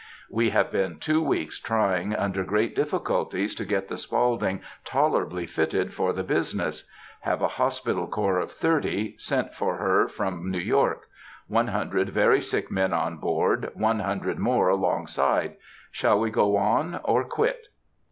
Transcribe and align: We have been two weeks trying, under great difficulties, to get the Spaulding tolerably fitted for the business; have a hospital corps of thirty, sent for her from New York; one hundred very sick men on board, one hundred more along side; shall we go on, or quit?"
We 0.31 0.49
have 0.49 0.71
been 0.71 0.97
two 0.97 1.21
weeks 1.21 1.59
trying, 1.59 2.15
under 2.15 2.43
great 2.43 2.75
difficulties, 2.75 3.53
to 3.53 3.63
get 3.65 3.87
the 3.87 3.99
Spaulding 3.99 4.61
tolerably 4.83 5.45
fitted 5.45 5.93
for 5.93 6.11
the 6.11 6.23
business; 6.23 6.89
have 7.19 7.43
a 7.43 7.47
hospital 7.47 8.07
corps 8.07 8.39
of 8.39 8.51
thirty, 8.51 9.13
sent 9.19 9.53
for 9.53 9.75
her 9.77 10.07
from 10.07 10.49
New 10.49 10.57
York; 10.57 11.07
one 11.47 11.67
hundred 11.67 12.09
very 12.09 12.41
sick 12.41 12.71
men 12.71 12.93
on 12.93 13.17
board, 13.17 13.69
one 13.75 13.99
hundred 13.99 14.39
more 14.39 14.69
along 14.69 15.05
side; 15.05 15.57
shall 15.91 16.19
we 16.19 16.31
go 16.31 16.57
on, 16.57 16.99
or 17.03 17.23
quit?" 17.23 17.67